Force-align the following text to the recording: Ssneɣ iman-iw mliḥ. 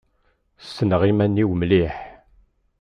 Ssneɣ 0.65 1.01
iman-iw 1.11 1.49
mliḥ. 1.61 1.95